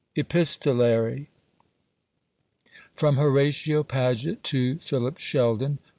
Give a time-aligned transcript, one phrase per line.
[0.15, 1.29] EPISTOLARY.
[2.95, 5.77] From Horatio Paget to Philip Sheldon.